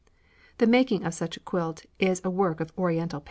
The 0.57 0.65
making 0.65 1.03
of 1.05 1.13
such 1.13 1.37
a 1.37 1.39
quilt 1.39 1.85
is 1.99 2.21
a 2.25 2.31
work 2.31 2.59
of 2.59 2.71
oriental 2.75 3.19
patience." 3.19 3.19